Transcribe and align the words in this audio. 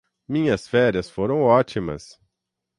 minhas 0.27 0.67
férias 0.67 1.07
foram 1.11 1.41
ótimas 1.43 2.19